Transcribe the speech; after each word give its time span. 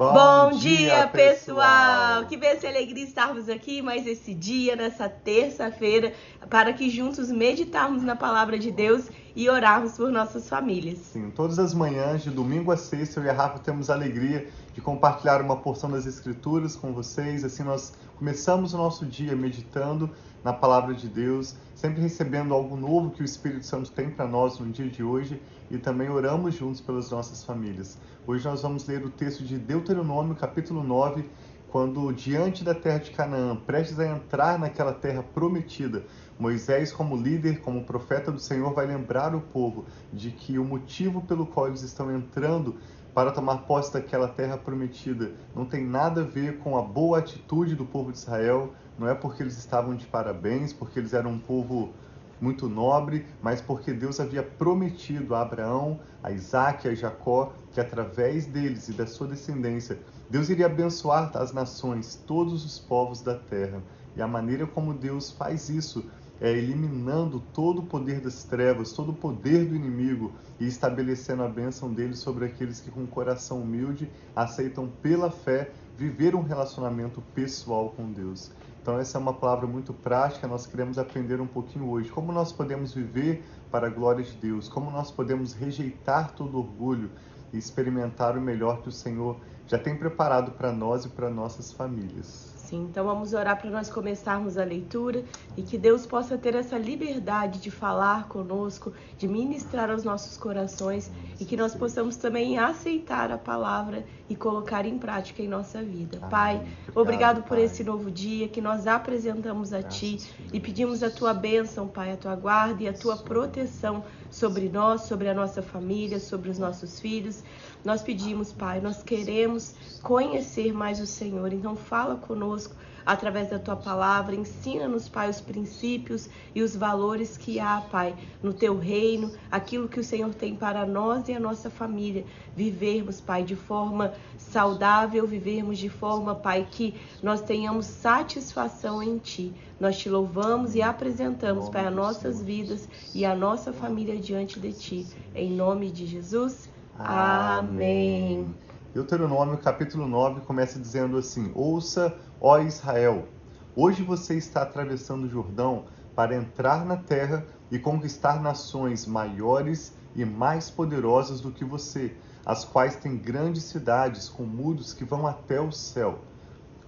Bom, 0.00 0.52
dia, 0.52 1.06
pessoal! 1.08 2.24
Que 2.24 2.34
bênção 2.34 2.70
e 2.70 2.72
alegria 2.74 3.04
estarmos 3.04 3.50
aqui 3.50 3.82
mais 3.82 4.06
esse 4.06 4.32
dia, 4.32 4.74
nessa 4.74 5.10
terça-feira, 5.10 6.14
para 6.48 6.72
que 6.72 6.88
juntos 6.88 7.30
meditarmos 7.30 8.02
na 8.02 8.16
palavra 8.16 8.58
de 8.58 8.70
Deus 8.70 9.10
e 9.36 9.46
orarmos 9.50 9.98
por 9.98 10.10
nossas 10.10 10.48
famílias. 10.48 11.00
Sim, 11.12 11.30
todas 11.30 11.58
as 11.58 11.74
manhãs, 11.74 12.22
de 12.22 12.30
domingo 12.30 12.72
a 12.72 12.78
sexta, 12.78 13.20
eu 13.20 13.24
e 13.24 13.28
a 13.28 13.34
Rafa 13.34 13.58
temos 13.58 13.90
a 13.90 13.92
alegria 13.92 14.48
de 14.72 14.80
compartilhar 14.80 15.42
uma 15.42 15.56
porção 15.56 15.90
das 15.90 16.06
Escrituras 16.06 16.74
com 16.74 16.94
vocês. 16.94 17.44
Assim, 17.44 17.62
nós 17.62 17.92
começamos 18.18 18.72
o 18.72 18.78
nosso 18.78 19.04
dia 19.04 19.36
meditando 19.36 20.08
na 20.42 20.52
palavra 20.52 20.94
de 20.94 21.08
Deus, 21.08 21.54
sempre 21.74 22.00
recebendo 22.00 22.54
algo 22.54 22.76
novo 22.76 23.10
que 23.10 23.22
o 23.22 23.24
Espírito 23.24 23.66
Santo 23.66 23.90
tem 23.90 24.10
para 24.10 24.26
nós 24.26 24.58
no 24.58 24.70
dia 24.70 24.88
de 24.88 25.02
hoje 25.02 25.40
e 25.70 25.78
também 25.78 26.08
oramos 26.08 26.54
juntos 26.54 26.80
pelas 26.80 27.10
nossas 27.10 27.44
famílias. 27.44 27.98
Hoje 28.26 28.44
nós 28.44 28.62
vamos 28.62 28.86
ler 28.86 29.04
o 29.04 29.10
texto 29.10 29.44
de 29.44 29.58
Deuteronômio, 29.58 30.34
capítulo 30.34 30.82
9, 30.82 31.24
quando 31.70 32.12
diante 32.12 32.64
da 32.64 32.74
terra 32.74 32.98
de 32.98 33.12
Canaã, 33.12 33.54
prestes 33.54 34.00
a 34.00 34.06
entrar 34.06 34.58
naquela 34.58 34.92
terra 34.92 35.22
prometida, 35.22 36.04
Moisés, 36.38 36.90
como 36.90 37.16
líder, 37.16 37.60
como 37.60 37.84
profeta 37.84 38.32
do 38.32 38.40
Senhor, 38.40 38.72
vai 38.72 38.86
lembrar 38.86 39.34
o 39.34 39.40
povo 39.40 39.84
de 40.12 40.30
que 40.30 40.58
o 40.58 40.64
motivo 40.64 41.20
pelo 41.20 41.46
qual 41.46 41.68
eles 41.68 41.82
estão 41.82 42.10
entrando 42.10 42.76
para 43.14 43.30
tomar 43.30 43.58
posse 43.58 43.92
daquela 43.92 44.28
terra 44.28 44.56
prometida 44.56 45.32
não 45.54 45.64
tem 45.64 45.84
nada 45.84 46.22
a 46.22 46.24
ver 46.24 46.58
com 46.58 46.78
a 46.78 46.82
boa 46.82 47.18
atitude 47.18 47.74
do 47.74 47.84
povo 47.84 48.12
de 48.12 48.18
Israel, 48.18 48.72
não 49.00 49.08
é 49.08 49.14
porque 49.14 49.42
eles 49.42 49.56
estavam 49.56 49.96
de 49.96 50.04
parabéns, 50.04 50.74
porque 50.74 50.98
eles 50.98 51.14
eram 51.14 51.30
um 51.30 51.38
povo 51.38 51.94
muito 52.38 52.68
nobre, 52.68 53.24
mas 53.42 53.58
porque 53.58 53.94
Deus 53.94 54.20
havia 54.20 54.42
prometido 54.42 55.34
a 55.34 55.40
Abraão, 55.40 56.00
a 56.22 56.30
Isaac 56.30 56.86
e 56.86 56.90
a 56.90 56.94
Jacó 56.94 57.54
que 57.72 57.80
através 57.80 58.44
deles 58.44 58.90
e 58.90 58.92
da 58.92 59.06
sua 59.06 59.26
descendência, 59.26 59.98
Deus 60.28 60.50
iria 60.50 60.66
abençoar 60.66 61.34
as 61.34 61.50
nações, 61.50 62.22
todos 62.26 62.62
os 62.62 62.78
povos 62.78 63.22
da 63.22 63.34
terra. 63.34 63.82
E 64.14 64.20
a 64.20 64.28
maneira 64.28 64.66
como 64.66 64.92
Deus 64.92 65.30
faz 65.30 65.70
isso 65.70 66.04
é 66.38 66.50
eliminando 66.50 67.42
todo 67.54 67.80
o 67.80 67.86
poder 67.86 68.20
das 68.20 68.44
trevas, 68.44 68.92
todo 68.92 69.12
o 69.12 69.14
poder 69.14 69.64
do 69.64 69.74
inimigo 69.74 70.32
e 70.58 70.66
estabelecendo 70.66 71.42
a 71.42 71.48
bênção 71.48 71.92
dele 71.92 72.16
sobre 72.16 72.44
aqueles 72.44 72.80
que, 72.80 72.90
com 72.90 73.06
coração 73.06 73.62
humilde, 73.62 74.10
aceitam 74.36 74.88
pela 75.02 75.30
fé 75.30 75.70
viver 75.96 76.34
um 76.34 76.42
relacionamento 76.42 77.22
pessoal 77.34 77.90
com 77.90 78.10
Deus. 78.10 78.50
Então, 78.80 78.98
essa 78.98 79.18
é 79.18 79.20
uma 79.20 79.34
palavra 79.34 79.66
muito 79.66 79.92
prática, 79.92 80.48
nós 80.48 80.66
queremos 80.66 80.98
aprender 80.98 81.38
um 81.38 81.46
pouquinho 81.46 81.90
hoje. 81.90 82.10
Como 82.10 82.32
nós 82.32 82.50
podemos 82.50 82.94
viver 82.94 83.44
para 83.70 83.88
a 83.88 83.90
glória 83.90 84.24
de 84.24 84.32
Deus, 84.32 84.68
como 84.68 84.90
nós 84.90 85.10
podemos 85.10 85.52
rejeitar 85.52 86.32
todo 86.32 86.56
orgulho 86.58 87.10
e 87.52 87.58
experimentar 87.58 88.38
o 88.38 88.40
melhor 88.40 88.80
que 88.80 88.88
o 88.88 88.92
Senhor 88.92 89.36
já 89.66 89.78
tem 89.78 89.96
preparado 89.96 90.52
para 90.52 90.72
nós 90.72 91.04
e 91.04 91.10
para 91.10 91.28
nossas 91.28 91.72
famílias. 91.72 92.49
Sim, 92.70 92.86
então 92.88 93.04
vamos 93.04 93.32
orar 93.32 93.60
para 93.60 93.68
nós 93.68 93.90
começarmos 93.90 94.56
a 94.56 94.62
leitura 94.62 95.24
e 95.56 95.62
que 95.62 95.76
Deus 95.76 96.06
possa 96.06 96.38
ter 96.38 96.54
essa 96.54 96.78
liberdade 96.78 97.58
de 97.58 97.68
falar 97.68 98.28
conosco, 98.28 98.92
de 99.18 99.26
ministrar 99.26 99.90
aos 99.90 100.04
nossos 100.04 100.36
corações 100.36 101.10
e 101.40 101.44
que 101.44 101.56
nós 101.56 101.74
possamos 101.74 102.16
também 102.16 102.60
aceitar 102.60 103.32
a 103.32 103.36
palavra 103.36 104.06
e 104.28 104.36
colocar 104.36 104.86
em 104.86 105.00
prática 105.00 105.42
em 105.42 105.48
nossa 105.48 105.82
vida. 105.82 106.18
Amém. 106.18 106.30
Pai, 106.30 106.54
obrigado, 106.54 106.96
obrigado 106.96 107.42
por 107.42 107.56
Pai. 107.56 107.64
esse 107.64 107.82
novo 107.82 108.08
dia 108.08 108.46
que 108.46 108.60
nós 108.60 108.86
apresentamos 108.86 109.72
a 109.72 109.82
Ti 109.82 110.18
e 110.52 110.60
pedimos 110.60 111.02
a 111.02 111.10
Tua 111.10 111.34
bênção, 111.34 111.88
Pai, 111.88 112.12
a 112.12 112.16
Tua 112.16 112.36
guarda 112.36 112.84
e 112.84 112.88
a 112.88 112.92
Tua 112.92 113.16
proteção 113.16 114.04
sobre 114.30 114.68
nós, 114.68 115.02
sobre 115.02 115.28
a 115.28 115.34
nossa 115.34 115.60
família, 115.62 116.20
sobre 116.20 116.50
os 116.50 116.58
nossos 116.58 117.00
filhos. 117.00 117.42
Nós 117.84 118.02
pedimos, 118.02 118.52
Pai, 118.52 118.80
nós 118.80 119.02
queremos 119.02 119.74
conhecer 120.02 120.72
mais 120.72 121.00
o 121.00 121.06
Senhor. 121.06 121.52
Então 121.52 121.74
fala 121.74 122.16
conosco 122.16 122.74
através 123.10 123.50
da 123.50 123.58
tua 123.58 123.74
palavra, 123.74 124.36
ensina-nos, 124.36 125.08
Pai, 125.08 125.28
os 125.28 125.40
princípios 125.40 126.30
e 126.54 126.62
os 126.62 126.76
valores 126.76 127.36
que 127.36 127.58
há, 127.58 127.80
Pai, 127.80 128.14
no 128.40 128.52
teu 128.52 128.78
reino, 128.78 129.32
aquilo 129.50 129.88
que 129.88 129.98
o 129.98 130.04
Senhor 130.04 130.32
tem 130.32 130.54
para 130.54 130.86
nós 130.86 131.28
e 131.28 131.32
a 131.32 131.40
nossa 131.40 131.68
família. 131.68 132.24
Vivermos, 132.54 133.20
Pai, 133.20 133.42
de 133.42 133.56
forma 133.56 134.14
saudável, 134.38 135.26
vivermos 135.26 135.78
de 135.78 135.88
forma, 135.88 136.36
Pai, 136.36 136.68
que 136.70 136.94
nós 137.20 137.40
tenhamos 137.40 137.86
satisfação 137.86 139.02
em 139.02 139.18
ti. 139.18 139.52
Nós 139.80 139.98
te 139.98 140.08
louvamos 140.08 140.76
e 140.76 140.82
apresentamos, 140.82 141.68
Pai, 141.68 141.86
as 141.86 141.94
nossas 141.94 142.40
vidas 142.40 142.88
e 143.12 143.24
a 143.24 143.34
nossa 143.34 143.72
família 143.72 144.16
diante 144.18 144.60
de 144.60 144.72
ti. 144.72 145.06
Em 145.34 145.50
nome 145.50 145.90
de 145.90 146.06
Jesus. 146.06 146.70
Amém. 146.96 148.54
Deuteronômio 148.94 149.56
capítulo 149.58 150.08
9 150.08 150.40
começa 150.40 150.78
dizendo 150.78 151.16
assim: 151.16 151.52
Ouça, 151.54 152.12
ó 152.40 152.58
Israel, 152.58 153.28
hoje 153.76 154.02
você 154.02 154.34
está 154.34 154.62
atravessando 154.62 155.24
o 155.24 155.28
Jordão 155.28 155.84
para 156.14 156.34
entrar 156.34 156.84
na 156.84 156.96
terra 156.96 157.46
e 157.70 157.78
conquistar 157.78 158.40
nações 158.40 159.06
maiores 159.06 159.92
e 160.14 160.24
mais 160.24 160.70
poderosas 160.70 161.40
do 161.40 161.52
que 161.52 161.64
você, 161.64 162.14
as 162.44 162.64
quais 162.64 162.96
têm 162.96 163.16
grandes 163.16 163.64
cidades 163.64 164.28
com 164.28 164.44
muros 164.44 164.92
que 164.92 165.04
vão 165.04 165.26
até 165.26 165.60
o 165.60 165.70
céu. 165.70 166.20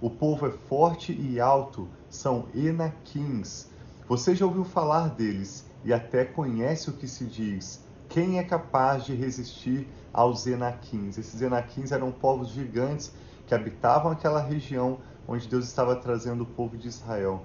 O 0.00 0.10
povo 0.10 0.46
é 0.46 0.50
forte 0.50 1.12
e 1.12 1.38
alto, 1.38 1.88
são 2.08 2.46
Enaquins. 2.54 3.68
Você 4.08 4.34
já 4.34 4.46
ouviu 4.46 4.64
falar 4.64 5.10
deles 5.10 5.66
e 5.84 5.92
até 5.92 6.24
conhece 6.24 6.90
o 6.90 6.94
que 6.94 7.06
se 7.06 7.24
diz 7.24 7.84
quem 8.12 8.38
é 8.38 8.44
capaz 8.44 9.06
de 9.06 9.14
resistir 9.14 9.88
aos 10.12 10.46
Enaquins? 10.46 11.16
Esses 11.16 11.40
Enaquins 11.40 11.92
eram 11.92 12.12
povos 12.12 12.50
gigantes 12.50 13.10
que 13.46 13.54
habitavam 13.54 14.12
aquela 14.12 14.42
região 14.42 14.98
onde 15.26 15.48
Deus 15.48 15.66
estava 15.66 15.96
trazendo 15.96 16.44
o 16.44 16.46
povo 16.46 16.76
de 16.76 16.88
Israel. 16.88 17.44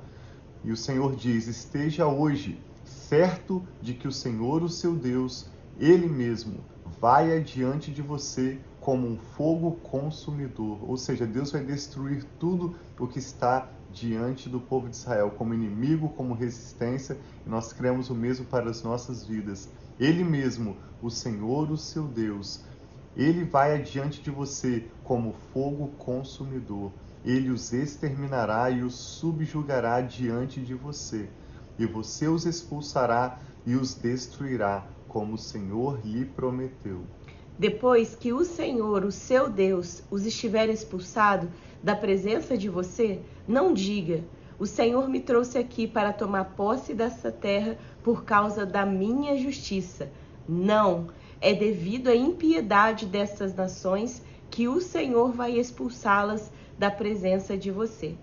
E 0.63 0.71
o 0.71 0.77
Senhor 0.77 1.15
diz: 1.15 1.47
Esteja 1.47 2.07
hoje 2.07 2.59
certo 2.83 3.65
de 3.81 3.93
que 3.93 4.07
o 4.07 4.11
Senhor, 4.11 4.63
o 4.63 4.69
seu 4.69 4.95
Deus, 4.95 5.49
Ele 5.79 6.07
mesmo, 6.07 6.59
vai 6.99 7.37
adiante 7.37 7.91
de 7.91 8.01
você 8.01 8.59
como 8.79 9.07
um 9.07 9.17
fogo 9.17 9.71
consumidor. 9.83 10.79
Ou 10.89 10.97
seja, 10.97 11.25
Deus 11.25 11.51
vai 11.51 11.63
destruir 11.63 12.23
tudo 12.39 12.75
o 12.99 13.07
que 13.07 13.19
está 13.19 13.69
diante 13.91 14.47
do 14.47 14.59
povo 14.59 14.87
de 14.89 14.95
Israel, 14.95 15.31
como 15.31 15.53
inimigo, 15.53 16.09
como 16.09 16.33
resistência, 16.33 17.17
e 17.45 17.49
nós 17.49 17.73
cremos 17.73 18.09
o 18.09 18.15
mesmo 18.15 18.45
para 18.45 18.69
as 18.69 18.83
nossas 18.83 19.25
vidas. 19.25 19.69
Ele 19.99 20.23
mesmo, 20.23 20.77
o 21.01 21.09
Senhor, 21.09 21.71
o 21.71 21.77
seu 21.77 22.03
Deus, 22.03 22.63
ele 23.15 23.43
vai 23.43 23.75
adiante 23.75 24.21
de 24.21 24.29
você 24.29 24.85
como 25.03 25.33
fogo 25.51 25.87
consumidor. 25.97 26.91
Ele 27.27 27.49
os 27.49 27.73
exterminará 27.73 28.71
e 28.71 28.81
os 28.81 28.95
subjugará 28.95 29.99
diante 29.99 30.61
de 30.61 30.73
você. 30.73 31.27
E 31.77 31.85
você 31.85 32.25
os 32.25 32.45
expulsará 32.45 33.37
e 33.65 33.75
os 33.75 33.93
destruirá, 33.93 34.87
como 35.09 35.33
o 35.33 35.37
Senhor 35.37 35.99
lhe 36.05 36.23
prometeu. 36.23 37.01
Depois 37.59 38.15
que 38.15 38.31
o 38.31 38.45
Senhor, 38.45 39.03
o 39.03 39.11
seu 39.11 39.49
Deus, 39.49 40.01
os 40.09 40.25
estiver 40.25 40.69
expulsado 40.69 41.49
da 41.83 41.97
presença 41.97 42.57
de 42.57 42.69
você, 42.69 43.19
não 43.45 43.73
diga: 43.73 44.23
o 44.57 44.65
Senhor 44.65 45.09
me 45.09 45.19
trouxe 45.19 45.57
aqui 45.57 45.85
para 45.85 46.13
tomar 46.13 46.55
posse 46.55 46.93
dessa 46.93 47.29
terra 47.29 47.77
por 48.01 48.23
causa 48.23 48.65
da 48.65 48.85
minha 48.85 49.35
justiça. 49.37 50.09
Não, 50.47 51.09
é 51.41 51.53
devido 51.53 52.07
à 52.07 52.15
impiedade 52.15 53.05
destas 53.05 53.53
nações 53.53 54.23
que 54.49 54.69
o 54.69 54.79
Senhor 54.79 55.33
vai 55.33 55.59
expulsá-las 55.59 56.49
da 56.77 56.91
presença 56.91 57.57
de 57.57 57.71
você. 57.71 58.15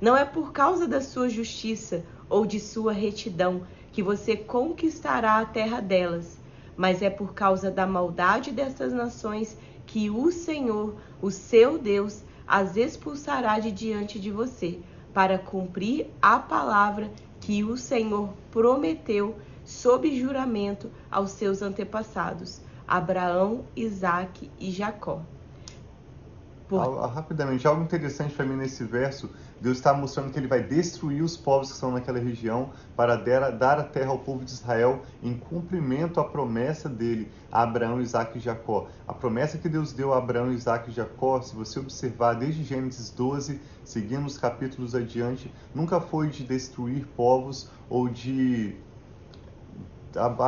Não 0.00 0.16
é 0.16 0.24
por 0.24 0.52
causa 0.52 0.86
da 0.86 1.00
sua 1.00 1.28
justiça 1.28 2.04
ou 2.28 2.46
de 2.46 2.60
sua 2.60 2.92
retidão 2.92 3.62
que 3.90 4.02
você 4.02 4.36
conquistará 4.36 5.38
a 5.38 5.46
terra 5.46 5.80
delas, 5.80 6.38
mas 6.76 7.02
é 7.02 7.10
por 7.10 7.34
causa 7.34 7.70
da 7.70 7.86
maldade 7.86 8.52
destas 8.52 8.92
nações 8.92 9.56
que 9.86 10.08
o 10.08 10.30
Senhor, 10.30 10.94
o 11.20 11.30
seu 11.30 11.78
Deus, 11.78 12.22
as 12.46 12.76
expulsará 12.76 13.58
de 13.58 13.72
diante 13.72 14.20
de 14.20 14.30
você 14.30 14.78
para 15.12 15.38
cumprir 15.38 16.06
a 16.22 16.38
palavra 16.38 17.10
que 17.40 17.64
o 17.64 17.76
Senhor 17.76 18.30
prometeu 18.50 19.36
sob 19.64 20.14
juramento 20.18 20.90
aos 21.10 21.32
seus 21.32 21.60
antepassados, 21.60 22.60
Abraão, 22.86 23.64
Isaque 23.74 24.50
e 24.58 24.70
Jacó. 24.70 25.22
Por... 26.68 26.78
Rapidamente, 27.08 27.66
algo 27.66 27.82
interessante 27.82 28.34
para 28.34 28.44
mim 28.44 28.54
nesse 28.54 28.84
verso, 28.84 29.30
Deus 29.60 29.78
está 29.78 29.94
mostrando 29.94 30.30
que 30.30 30.38
ele 30.38 30.46
vai 30.46 30.62
destruir 30.62 31.22
os 31.22 31.36
povos 31.36 31.68
que 31.68 31.74
estão 31.74 31.90
naquela 31.92 32.18
região 32.18 32.70
para 32.94 33.16
dar 33.16 33.78
a 33.78 33.82
terra 33.82 34.10
ao 34.10 34.18
povo 34.18 34.44
de 34.44 34.50
Israel 34.50 35.02
em 35.22 35.34
cumprimento 35.34 36.20
à 36.20 36.24
promessa 36.24 36.88
dele 36.88 37.30
a 37.50 37.62
Abraão, 37.62 38.00
Isaac 38.02 38.36
e 38.36 38.40
Jacó. 38.40 38.86
A 39.06 39.14
promessa 39.14 39.56
que 39.56 39.68
Deus 39.68 39.92
deu 39.92 40.12
a 40.12 40.18
Abraão, 40.18 40.52
Isaac 40.52 40.90
e 40.90 40.92
Jacó, 40.92 41.40
se 41.40 41.56
você 41.56 41.80
observar 41.80 42.34
desde 42.34 42.62
Gênesis 42.62 43.10
12, 43.10 43.60
seguindo 43.82 44.26
os 44.26 44.36
capítulos 44.36 44.94
adiante, 44.94 45.52
nunca 45.74 46.00
foi 46.00 46.28
de 46.28 46.44
destruir 46.44 47.06
povos 47.16 47.70
ou 47.88 48.08
de 48.08 48.76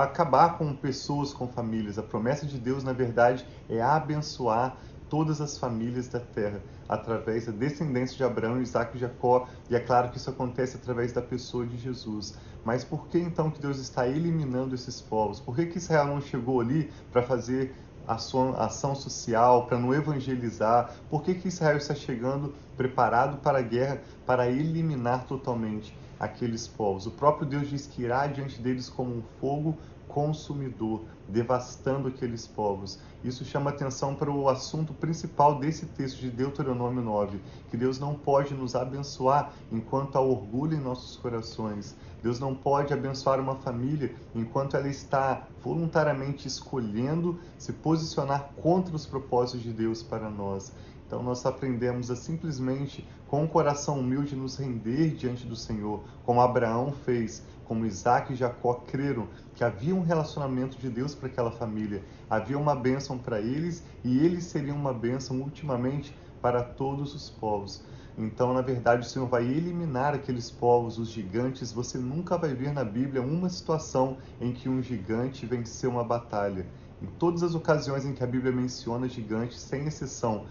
acabar 0.03 0.59
com 0.59 0.75
pessoas, 0.75 1.33
com 1.33 1.47
famílias. 1.49 1.99
A 1.99 2.03
promessa 2.03 2.47
de 2.47 2.59
Deus, 2.59 2.83
na 2.85 2.93
verdade, 2.93 3.47
é 3.69 3.81
abençoar 3.81 4.77
todas 5.11 5.41
as 5.41 5.59
famílias 5.59 6.09
da 6.09 6.21
terra, 6.21 6.63
através 6.89 7.47
da 7.47 7.53
descendência 7.53 8.17
de 8.17 8.25
Abraão, 8.25 8.63
Isaac 8.63 8.97
e 8.97 9.01
Jacó, 9.01 9.49
e 9.69 9.75
é 9.75 9.81
claro 9.81 10.11
que 10.11 10.17
isso 10.17 10.31
acontece 10.31 10.77
através 10.77 11.13
da 11.13 11.21
pessoa 11.21 11.67
de 11.67 11.77
Jesus. 11.77 12.39
Mas 12.65 12.85
por 12.85 13.09
que 13.09 13.19
então 13.19 13.51
que 13.51 13.61
Deus 13.61 13.79
está 13.79 14.07
eliminando 14.07 14.75
esses 14.75 15.01
povos? 15.01 15.41
Por 15.41 15.57
que, 15.57 15.67
que 15.67 15.79
Israel 15.79 16.07
não 16.07 16.21
chegou 16.21 16.61
ali 16.61 16.91
para 17.13 17.23
fazer 17.23 17.75
a 18.07 18.19
sua 18.19 18.57
ação 18.65 18.95
social, 18.95 19.67
para 19.67 19.79
não 19.79 19.93
evangelizar? 19.93 20.95
Por 21.11 21.23
que, 21.23 21.35
que 21.35 21.49
Israel 21.49 21.77
está 21.77 21.95
chegando 21.95 22.55
preparado 22.77 23.39
para 23.39 23.59
a 23.59 23.63
guerra, 23.63 24.01
para 24.25 24.49
eliminar 24.49 25.27
totalmente 25.27 25.97
aqueles 26.19 26.69
povos? 26.69 27.07
O 27.07 27.11
próprio 27.11 27.47
Deus 27.47 27.69
diz 27.69 27.87
que 27.87 28.03
irá 28.03 28.27
diante 28.27 28.61
deles 28.61 28.89
como 28.89 29.17
um 29.17 29.23
fogo 29.41 29.77
consumidor, 30.13 31.03
devastando 31.29 32.09
aqueles 32.09 32.47
povos. 32.47 32.99
Isso 33.23 33.45
chama 33.45 33.71
atenção 33.71 34.15
para 34.15 34.31
o 34.31 34.49
assunto 34.49 34.93
principal 34.93 35.59
desse 35.59 35.87
texto 35.87 36.21
de 36.21 36.31
Deuteronômio 36.31 37.03
9, 37.03 37.41
que 37.71 37.77
Deus 37.77 37.99
não 37.99 38.15
pode 38.15 38.55
nos 38.55 38.75
abençoar 38.75 39.53
enquanto 39.71 40.17
há 40.17 40.21
orgulho 40.21 40.77
em 40.77 40.81
nossos 40.81 41.17
corações. 41.17 41.97
Deus 42.23 42.39
não 42.39 42.55
pode 42.55 42.93
abençoar 42.93 43.41
uma 43.41 43.57
família 43.57 44.15
enquanto 44.35 44.77
ela 44.77 44.89
está 44.89 45.47
voluntariamente 45.63 46.47
escolhendo 46.47 47.41
se 47.57 47.73
posicionar 47.73 48.51
contra 48.61 48.95
os 48.95 49.07
propósitos 49.07 49.63
de 49.63 49.73
Deus 49.73 50.03
para 50.03 50.29
nós. 50.29 50.73
Então 51.11 51.25
nós 51.25 51.45
aprendemos 51.45 52.09
a 52.09 52.15
simplesmente, 52.15 53.05
com 53.27 53.41
o 53.41 53.43
um 53.43 53.49
coração 53.49 53.99
humilde, 53.99 54.37
nos 54.37 54.57
render 54.57 55.09
diante 55.09 55.45
do 55.45 55.57
Senhor, 55.57 56.05
como 56.25 56.41
Abraão 56.41 56.93
fez, 57.05 57.43
como 57.65 57.85
Isaac 57.85 58.33
e 58.33 58.37
Jacó 58.37 58.75
creram 58.75 59.27
que 59.57 59.65
havia 59.65 59.93
um 59.93 60.03
relacionamento 60.03 60.79
de 60.79 60.89
Deus 60.89 61.13
para 61.13 61.27
aquela 61.27 61.51
família, 61.51 62.05
havia 62.31 62.57
uma 62.57 62.77
bênção 62.77 63.19
para 63.19 63.41
eles 63.41 63.83
e 64.05 64.25
eles 64.25 64.45
seriam 64.45 64.77
uma 64.77 64.95
bênção 64.95 65.41
ultimamente 65.41 66.15
para 66.41 66.63
todos 66.63 67.13
os 67.13 67.29
povos. 67.29 67.83
Então, 68.17 68.55
na 68.55 68.61
verdade, 68.61 69.05
o 69.05 69.11
Senhor 69.11 69.27
vai 69.27 69.43
eliminar 69.43 70.15
aqueles 70.15 70.49
povos, 70.49 70.97
os 70.97 71.09
gigantes. 71.09 71.73
Você 71.73 71.99
nunca 71.99 72.39
vai 72.39 72.55
ver 72.55 72.73
na 72.73 72.85
Bíblia 72.85 73.21
uma 73.21 73.49
situação 73.49 74.19
em 74.41 74.53
que 74.53 74.69
um 74.69 74.81
gigante 74.81 75.45
venceu 75.45 75.91
uma 75.91 76.05
batalha. 76.05 76.65
Em 77.03 77.07
todas 77.07 77.43
as 77.43 77.55
ocasiões 77.55 78.05
em 78.05 78.13
que 78.13 78.23
a 78.23 78.27
Bíblia 78.27 78.53
menciona 78.53 79.09
gigantes, 79.09 79.59
sem 79.59 79.87
exceção, 79.87 80.45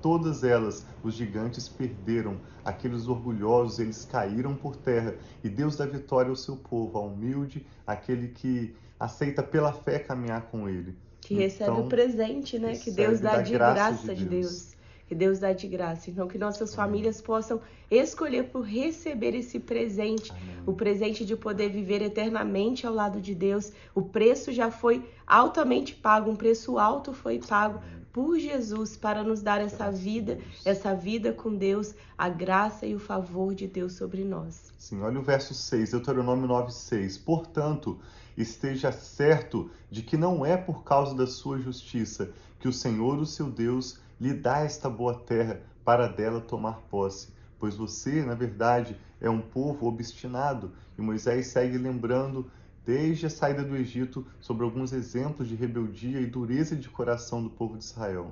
todas 0.00 0.44
elas, 0.44 0.84
os 1.02 1.14
gigantes 1.14 1.68
perderam. 1.68 2.36
Aqueles 2.64 3.08
orgulhosos, 3.08 3.78
eles 3.78 4.04
caíram 4.04 4.54
por 4.54 4.76
terra. 4.76 5.14
E 5.42 5.48
Deus 5.48 5.76
dá 5.76 5.86
vitória 5.86 6.30
ao 6.30 6.36
seu 6.36 6.56
povo, 6.56 6.98
ao 6.98 7.08
humilde, 7.08 7.64
aquele 7.86 8.28
que 8.28 8.74
aceita 8.98 9.42
pela 9.42 9.72
fé 9.72 9.98
caminhar 9.98 10.42
com 10.42 10.68
ele. 10.68 10.96
Que 11.20 11.34
recebe 11.34 11.70
então, 11.70 11.84
o 11.84 11.88
presente, 11.88 12.58
né? 12.58 12.76
Que 12.76 12.90
Deus 12.90 13.20
dá 13.20 13.42
de 13.42 13.52
graça, 13.52 13.74
graça 13.74 14.14
de 14.14 14.24
Deus. 14.24 14.46
Deus 14.46 14.76
que 15.06 15.14
Deus 15.14 15.38
dá 15.38 15.52
de 15.52 15.68
graça. 15.68 16.10
Então, 16.10 16.26
que 16.26 16.36
nossas 16.36 16.74
famílias 16.74 17.20
possam 17.20 17.60
escolher 17.90 18.44
por 18.44 18.62
receber 18.62 19.34
esse 19.34 19.60
presente, 19.60 20.32
Amém. 20.32 20.62
o 20.66 20.72
presente 20.72 21.24
de 21.24 21.36
poder 21.36 21.70
viver 21.70 22.02
eternamente 22.02 22.86
ao 22.86 22.92
lado 22.92 23.20
de 23.20 23.34
Deus. 23.34 23.72
O 23.94 24.02
preço 24.02 24.52
já 24.52 24.70
foi 24.70 25.08
altamente 25.26 25.94
pago, 25.94 26.30
um 26.30 26.36
preço 26.36 26.78
alto 26.78 27.12
foi 27.12 27.38
pago 27.38 27.80
por 28.16 28.38
Jesus 28.38 28.96
para 28.96 29.22
nos 29.22 29.42
dar 29.42 29.60
essa 29.60 29.90
vida, 29.90 30.38
essa 30.64 30.94
vida 30.94 31.34
com 31.34 31.54
Deus, 31.54 31.94
a 32.16 32.30
graça 32.30 32.86
e 32.86 32.94
o 32.94 32.98
favor 32.98 33.54
de 33.54 33.66
Deus 33.66 33.92
sobre 33.92 34.24
nós. 34.24 34.72
Sim, 34.78 35.02
olha 35.02 35.20
o 35.20 35.22
verso 35.22 35.52
6, 35.52 35.90
Deuteronômio 35.90 36.48
9, 36.48 36.72
6. 36.72 37.18
Portanto, 37.18 38.00
esteja 38.34 38.90
certo 38.90 39.70
de 39.90 40.00
que 40.00 40.16
não 40.16 40.46
é 40.46 40.56
por 40.56 40.82
causa 40.82 41.14
da 41.14 41.26
sua 41.26 41.58
justiça 41.58 42.30
que 42.58 42.66
o 42.66 42.72
Senhor, 42.72 43.18
o 43.18 43.26
seu 43.26 43.50
Deus, 43.50 43.98
lhe 44.18 44.32
dá 44.32 44.60
esta 44.60 44.88
boa 44.88 45.12
terra 45.12 45.60
para 45.84 46.06
dela 46.08 46.40
tomar 46.40 46.80
posse, 46.88 47.28
pois 47.58 47.76
você, 47.76 48.22
na 48.22 48.34
verdade, 48.34 48.96
é 49.20 49.28
um 49.28 49.42
povo 49.42 49.86
obstinado. 49.86 50.72
E 50.96 51.02
Moisés 51.02 51.48
segue 51.48 51.76
lembrando 51.76 52.50
desde 52.86 53.26
a 53.26 53.30
saída 53.30 53.64
do 53.64 53.76
Egito 53.76 54.24
sobre 54.40 54.64
alguns 54.64 54.92
exemplos 54.92 55.48
de 55.48 55.56
rebeldia 55.56 56.20
e 56.20 56.26
dureza 56.26 56.76
de 56.76 56.88
coração 56.88 57.42
do 57.42 57.50
povo 57.50 57.76
de 57.76 57.82
Israel. 57.82 58.30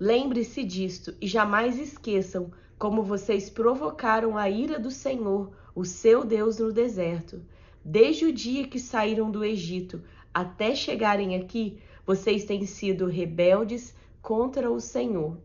Lembre-se 0.00 0.64
disto 0.64 1.14
e 1.20 1.26
jamais 1.26 1.78
esqueçam 1.78 2.50
como 2.78 3.02
vocês 3.02 3.50
provocaram 3.50 4.38
a 4.38 4.48
ira 4.48 4.78
do 4.78 4.90
Senhor, 4.90 5.52
o 5.74 5.84
seu 5.84 6.24
Deus, 6.24 6.58
no 6.58 6.72
deserto. 6.72 7.42
Desde 7.84 8.24
o 8.24 8.32
dia 8.32 8.66
que 8.66 8.78
saíram 8.78 9.30
do 9.30 9.44
Egito 9.44 10.00
até 10.32 10.74
chegarem 10.74 11.36
aqui, 11.36 11.78
vocês 12.06 12.44
têm 12.44 12.64
sido 12.64 13.06
rebeldes 13.06 13.94
contra 14.22 14.70
o 14.70 14.80
Senhor. 14.80 15.36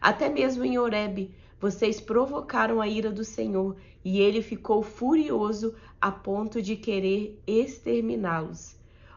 Até 0.00 0.30
mesmo 0.30 0.64
em 0.64 0.78
Horebe, 0.78 1.34
vocês 1.60 2.00
provocaram 2.00 2.80
a 2.80 2.88
ira 2.88 3.10
do 3.10 3.24
Senhor 3.24 3.76
e 4.04 4.20
ele 4.20 4.42
ficou 4.42 4.82
furioso 4.82 5.74
a 6.00 6.10
ponto 6.10 6.60
de 6.60 6.76
querer 6.76 7.40
exterminá-los. 7.46 8.76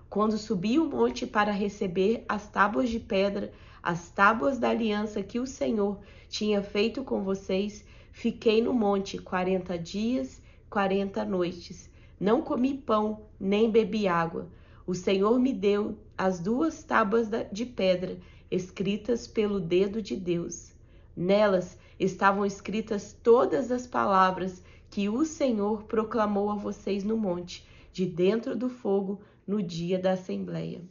Quando 0.10 0.38
subi 0.38 0.80
o 0.80 0.90
monte 0.90 1.28
para 1.28 1.52
receber 1.52 2.24
as 2.28 2.48
tábuas 2.50 2.90
de 2.90 3.00
pedra, 3.00 3.52
as 3.84 4.10
tábuas 4.10 4.58
da 4.58 4.70
aliança 4.70 5.22
que 5.22 5.40
o 5.40 5.46
Senhor 5.46 6.00
tinha 6.28 6.64
feito 6.64 7.04
com 7.04 7.24
vocês, 7.24 7.86
fiquei 8.12 8.62
no 8.62 8.74
monte 8.74 9.18
quarenta 9.18 9.78
dias, 9.78 10.42
quarenta 10.70 11.24
noites. 11.24 11.90
Não 12.20 12.42
comi 12.42 12.74
pão, 12.74 13.22
nem 13.40 13.70
bebi 13.70 14.08
água. 14.08 14.48
O 14.88 14.96
Senhor 14.96 15.40
me 15.40 15.54
deu 15.54 15.98
as 16.18 16.40
duas 16.40 16.84
tábuas 16.84 17.30
de 17.52 17.66
pedra 17.66 18.18
escritas 18.50 19.28
pelo 19.28 19.60
dedo 19.60 20.02
de 20.02 20.16
Deus. 20.16 20.74
Nelas 21.16 21.78
estavam 22.00 22.46
escritas 22.46 23.16
todas 23.22 23.72
as 23.72 23.86
palavras 23.86 24.64
que 24.90 25.10
o 25.10 25.26
Senhor 25.26 25.84
proclamou 25.84 26.50
a 26.50 26.56
vocês 26.56 27.04
no 27.04 27.18
monte, 27.18 27.68
de 27.92 28.06
dentro 28.06 28.56
do 28.56 28.70
fogo, 28.70 29.20
no 29.46 29.62
dia 29.62 30.00
da 30.00 30.14
Assembleia. 30.14 30.82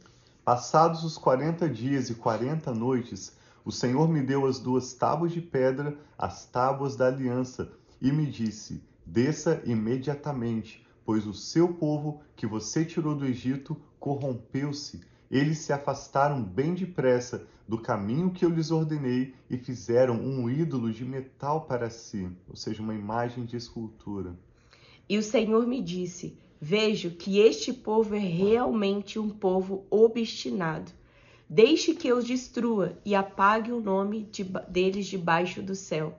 Passados 0.45 1.03
os 1.03 1.17
quarenta 1.17 1.67
dias 1.67 2.09
e 2.09 2.15
quarenta 2.15 2.73
noites, 2.73 3.35
o 3.65 3.71
Senhor 3.71 4.07
me 4.07 4.21
deu 4.21 4.45
as 4.45 4.59
duas 4.59 4.93
tábuas 4.93 5.31
de 5.31 5.41
pedra, 5.41 5.97
as 6.17 6.45
tábuas 6.45 6.95
da 6.95 7.07
aliança, 7.07 7.71
e 8.01 8.11
me 8.11 8.25
disse: 8.25 8.81
Desça 9.05 9.61
imediatamente, 9.65 10.85
pois 11.05 11.25
o 11.25 11.33
seu 11.33 11.73
povo 11.73 12.21
que 12.35 12.47
você 12.47 12.85
tirou 12.85 13.15
do 13.15 13.25
Egito 13.25 13.75
corrompeu-se 13.99 15.01
eles 15.29 15.59
se 15.59 15.71
afastaram 15.71 16.41
bem 16.41 16.73
depressa 16.73 17.47
do 17.67 17.77
caminho 17.77 18.31
que 18.31 18.43
eu 18.43 18.49
lhes 18.49 18.71
ordenei 18.71 19.35
e 19.49 19.57
fizeram 19.57 20.15
um 20.15 20.49
ídolo 20.49 20.91
de 20.91 21.05
metal 21.05 21.61
para 21.61 21.89
si, 21.89 22.27
ou 22.47 22.55
seja, 22.55 22.81
uma 22.81 22.95
imagem 22.95 23.45
de 23.45 23.55
escultura. 23.55 24.33
E 25.07 25.17
o 25.17 25.23
Senhor 25.23 25.67
me 25.67 25.81
disse: 25.81 26.35
Vejo 26.59 27.11
que 27.11 27.39
este 27.39 27.71
povo 27.71 28.15
é 28.15 28.19
realmente 28.19 29.19
um 29.19 29.29
povo 29.29 29.85
obstinado. 29.89 30.91
Deixe 31.47 31.93
que 31.93 32.07
eu 32.07 32.17
os 32.17 32.25
destrua 32.25 32.97
e 33.05 33.15
apague 33.15 33.71
o 33.71 33.79
nome 33.79 34.27
de, 34.31 34.43
deles 34.67 35.07
debaixo 35.07 35.61
do 35.61 35.75
céu. 35.75 36.17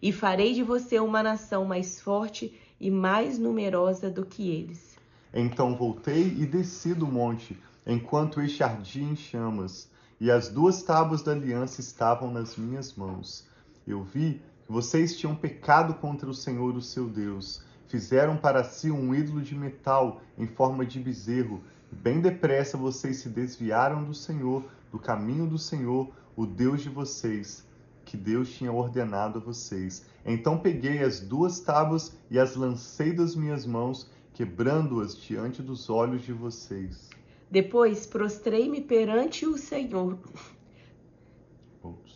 E 0.00 0.12
farei 0.12 0.52
de 0.52 0.62
você 0.62 1.00
uma 1.00 1.22
nação 1.22 1.64
mais 1.64 2.00
forte 2.00 2.56
e 2.80 2.90
mais 2.90 3.38
numerosa 3.38 4.08
do 4.10 4.24
que 4.24 4.50
eles. 4.50 4.96
Então 5.34 5.76
voltei 5.76 6.22
e 6.22 6.46
desci 6.46 6.94
do 6.94 7.06
monte 7.06 7.56
enquanto 7.88 8.42
este 8.42 8.62
ardia 8.62 9.02
em 9.02 9.16
chamas, 9.16 9.90
e 10.20 10.30
as 10.30 10.50
duas 10.50 10.82
tábuas 10.82 11.22
da 11.22 11.32
aliança 11.32 11.80
estavam 11.80 12.30
nas 12.30 12.54
minhas 12.54 12.94
mãos. 12.94 13.46
Eu 13.86 14.04
vi 14.04 14.42
que 14.66 14.72
vocês 14.72 15.16
tinham 15.16 15.34
pecado 15.34 15.94
contra 15.94 16.28
o 16.28 16.34
Senhor, 16.34 16.76
o 16.76 16.82
seu 16.82 17.08
Deus. 17.08 17.62
Fizeram 17.86 18.36
para 18.36 18.62
si 18.62 18.90
um 18.90 19.14
ídolo 19.14 19.40
de 19.40 19.54
metal 19.54 20.20
em 20.36 20.46
forma 20.46 20.84
de 20.84 21.00
bezerro. 21.00 21.62
Bem 21.90 22.20
depressa 22.20 22.76
vocês 22.76 23.18
se 23.18 23.30
desviaram 23.30 24.04
do 24.04 24.12
Senhor, 24.12 24.62
do 24.92 24.98
caminho 24.98 25.46
do 25.46 25.56
Senhor, 25.56 26.10
o 26.36 26.44
Deus 26.44 26.82
de 26.82 26.90
vocês, 26.90 27.66
que 28.04 28.18
Deus 28.18 28.50
tinha 28.50 28.70
ordenado 28.70 29.38
a 29.38 29.42
vocês. 29.42 30.04
Então 30.26 30.58
peguei 30.58 31.02
as 31.02 31.20
duas 31.20 31.60
tábuas 31.60 32.14
e 32.30 32.38
as 32.38 32.54
lancei 32.54 33.14
das 33.14 33.34
minhas 33.34 33.64
mãos, 33.64 34.10
quebrando-as 34.34 35.16
diante 35.16 35.62
dos 35.62 35.88
olhos 35.88 36.22
de 36.22 36.34
vocês. 36.34 37.08
Depois 37.50 38.06
prostrei-me 38.06 38.80
perante 38.80 39.46
o 39.46 39.56
Senhor. 39.56 40.18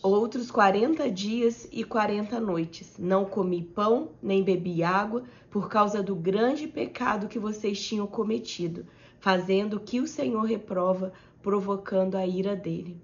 Outros 0.03 0.51
quarenta 0.51 1.11
dias 1.11 1.69
e 1.73 1.85
quarenta 1.85 2.41
noites. 2.41 2.97
Não 2.99 3.25
comi 3.25 3.63
pão, 3.63 4.11
nem 4.23 4.43
bebi 4.43 4.83
água, 4.83 5.25
por 5.51 5.69
causa 5.69 6.03
do 6.03 6.15
grande 6.15 6.67
pecado 6.67 7.29
que 7.29 7.39
vocês 7.39 7.81
tinham 7.81 8.07
cometido, 8.07 8.85
fazendo 9.21 9.77
o 9.77 9.81
que 9.81 10.01
o 10.01 10.07
Senhor 10.07 10.43
reprova, 10.43 11.13
provocando 11.41 12.17
a 12.17 12.27
ira 12.27 12.55
dele. 12.55 13.01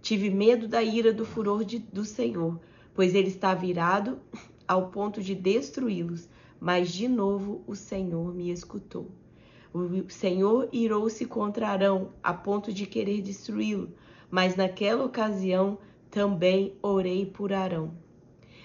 Tive 0.00 0.30
medo 0.30 0.68
da 0.68 0.82
ira 0.82 1.12
do 1.12 1.26
furor 1.26 1.64
de, 1.64 1.80
do 1.80 2.04
Senhor, 2.04 2.58
pois 2.94 3.14
ele 3.14 3.28
está 3.28 3.52
virado 3.52 4.18
ao 4.66 4.88
ponto 4.88 5.20
de 5.20 5.34
destruí-los. 5.34 6.28
Mas 6.60 6.90
de 6.90 7.08
novo 7.08 7.62
o 7.66 7.76
Senhor 7.76 8.34
me 8.34 8.50
escutou. 8.50 9.10
O 9.72 10.08
Senhor 10.08 10.68
irou-se 10.72 11.24
contra 11.26 11.68
Arão 11.68 12.10
a 12.22 12.32
ponto 12.32 12.72
de 12.72 12.86
querer 12.86 13.20
destruí-lo, 13.20 13.90
mas 14.30 14.56
naquela 14.56 15.04
ocasião 15.04 15.78
também 16.10 16.72
orei 16.82 17.26
por 17.26 17.52
Arão. 17.52 17.92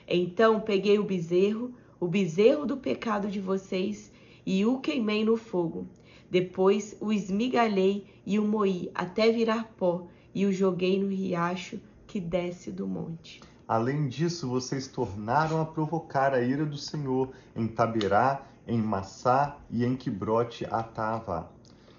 Então 0.07 0.59
peguei 0.59 0.97
o 0.97 1.03
bezerro, 1.03 1.73
o 1.99 2.07
bezerro 2.07 2.65
do 2.65 2.77
pecado 2.77 3.29
de 3.29 3.39
vocês, 3.39 4.11
e 4.45 4.65
o 4.65 4.79
queimei 4.79 5.23
no 5.23 5.37
fogo. 5.37 5.87
Depois 6.29 6.97
o 6.99 7.11
esmigalhei 7.13 8.05
e 8.25 8.39
o 8.39 8.45
moí 8.45 8.89
até 8.95 9.31
virar 9.31 9.71
pó, 9.77 10.07
e 10.33 10.45
o 10.45 10.51
joguei 10.51 11.01
no 11.01 11.07
riacho 11.07 11.79
que 12.07 12.19
desce 12.19 12.71
do 12.71 12.87
monte. 12.87 13.41
Além 13.67 14.07
disso, 14.07 14.47
vocês 14.49 14.87
tornaram 14.87 15.61
a 15.61 15.65
provocar 15.65 16.33
a 16.33 16.41
ira 16.41 16.65
do 16.65 16.77
Senhor 16.77 17.29
em 17.55 17.67
Taberá, 17.67 18.45
em 18.67 18.81
Massá 18.81 19.57
e 19.69 19.85
em 19.85 19.95
Quibrote 19.95 20.65
Atava. 20.65 21.51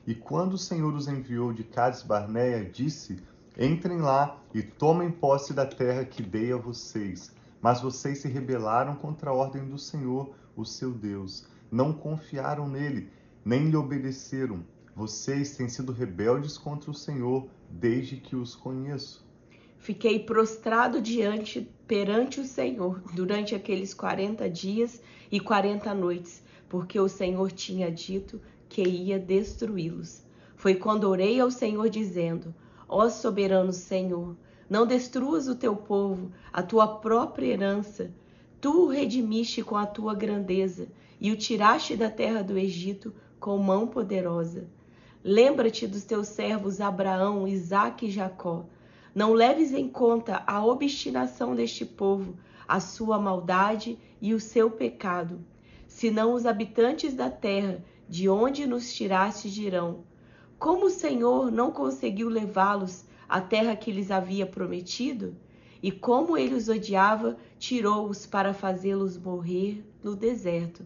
E 0.07 0.15
quando 0.15 0.55
o 0.55 0.59
Senhor 0.59 0.95
os 0.95 1.09
enviou 1.09 1.53
de 1.53 1.65
Cades 1.65 2.03
Barneia, 2.03 2.65
disse: 2.65 3.23
Entrem 3.59 3.99
lá 3.99 4.39
e 4.53 4.63
tomem 4.63 5.11
posse 5.11 5.53
da 5.53 5.65
terra 5.65 6.05
que 6.05 6.23
dei 6.23 6.53
a 6.53 6.57
vocês. 6.57 7.33
Mas 7.61 7.81
vocês 7.81 8.19
se 8.19 8.29
rebelaram 8.29 8.95
contra 8.95 9.31
a 9.31 9.33
ordem 9.33 9.65
do 9.65 9.79
Senhor, 9.79 10.35
o 10.55 10.65
seu 10.65 10.93
Deus. 10.93 11.47
Não 11.71 11.93
confiaram 11.93 12.69
nele, 12.69 13.11
nem 13.45 13.71
lhe 13.71 13.77
obedeceram. 13.77 14.63
Vocês 14.95 15.57
têm 15.57 15.69
sido 15.69 15.93
rebeldes 15.93 16.59
contra 16.59 16.91
o 16.91 16.95
Senhor 16.95 17.49
desde 17.71 18.17
que 18.17 18.37
os 18.37 18.55
conheço. 18.55 19.25
Fiquei 19.79 20.19
prostrado 20.19 21.01
diante 21.01 21.69
perante 21.87 22.41
o 22.41 22.45
Senhor 22.45 23.03
durante 23.13 23.55
aqueles 23.55 23.93
quarenta 23.93 24.49
dias 24.49 25.01
e 25.31 25.41
quarenta 25.41 25.93
noites, 25.93 26.43
porque 26.69 26.99
o 26.99 27.09
Senhor 27.09 27.53
tinha 27.53 27.91
dito 27.91 28.41
que 28.69 28.83
ia 28.83 29.19
destruí-los. 29.19 30.25
Foi 30.57 30.75
quando 30.75 31.05
orei 31.05 31.41
ao 31.41 31.51
Senhor 31.51 31.89
dizendo: 31.89 32.55
Ó 32.89 33.09
soberano 33.09 33.73
Senhor, 33.73 34.37
não 34.69 34.87
destruas 34.87 35.49
o 35.49 35.55
teu 35.55 35.77
povo, 35.77 36.33
a 36.53 36.63
tua 36.63 36.87
própria 36.87 37.47
herança. 37.47 38.11
Tu 38.61 38.85
o 38.85 38.89
redimiste 38.89 39.63
com 39.63 39.77
a 39.77 39.87
tua 39.87 40.15
grandeza 40.15 40.89
e 41.21 41.31
o 41.31 41.37
tiraste 41.37 41.97
da 41.97 42.11
terra 42.11 42.43
do 42.43 42.59
Egito 42.59 43.13
com 43.39 43.59
mão 43.59 43.87
poderosa. 43.87 44.67
Lembra-te 45.23 45.87
dos 45.87 46.05
teus 46.05 46.29
servos 46.29 46.81
Abraão, 46.81 47.47
Isaque 47.47 48.07
e 48.07 48.11
Jacó. 48.11 48.65
Não 49.15 49.33
leves 49.33 49.73
em 49.73 49.89
conta 49.89 50.43
a 50.47 50.65
obstinação 50.65 51.55
deste 51.55 51.85
povo, 51.85 52.37
a 52.67 52.81
sua 52.81 53.19
maldade 53.19 53.99
e 54.21 54.35
o 54.35 54.41
seu 54.41 54.71
pecado. 54.71 55.39
Senão 55.95 56.35
os 56.35 56.45
habitantes 56.45 57.15
da 57.15 57.31
terra, 57.31 57.81
de 58.09 58.29
onde 58.29 58.67
nos 58.67 58.93
tiraste, 58.93 59.49
dirão: 59.49 60.03
Como 60.59 60.87
o 60.87 60.91
Senhor 60.91 61.53
não 61.53 61.71
conseguiu 61.71 62.29
levá-los 62.29 63.05
à 63.29 63.41
terra 63.41 63.77
que 63.77 63.93
lhes 63.93 64.11
havia 64.11 64.45
prometido? 64.45 65.37
E 65.81 65.93
como 65.93 66.37
ele 66.37 66.57
os 66.57 66.69
odiava, 66.69 67.37
tirou-os 67.61 68.27
para 68.27 68.53
fazê-los 68.53 69.17
morrer 69.17 69.85
no 70.03 70.17
deserto. 70.17 70.85